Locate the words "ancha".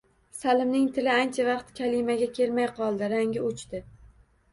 1.15-1.45